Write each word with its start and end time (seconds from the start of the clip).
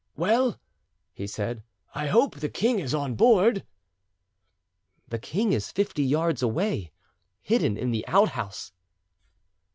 "Well," 0.15 0.59
he 1.13 1.27
said, 1.27 1.61
"I 1.93 2.07
hope 2.07 2.33
the 2.35 2.49
king 2.49 2.79
is 2.79 2.95
on 2.95 3.13
board?" 3.13 3.63
"The 5.09 5.19
king 5.19 5.53
is 5.53 5.71
fifty 5.71 6.01
yards 6.03 6.41
away, 6.41 6.91
hidden 7.43 7.77
in 7.77 7.91
the 7.91 8.07
outhouse." 8.07 8.71